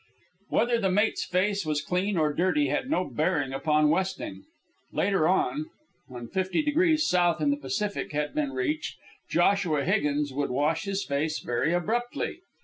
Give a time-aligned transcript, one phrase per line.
[0.49, 4.45] Whether the mate's face was clean or dirty had no bearing upon westing.
[4.91, 5.69] Later on,
[6.07, 8.97] when 50 degrees south in the Pacific had been reached,
[9.29, 12.39] Joshua Higgins would wash his face very abruptly.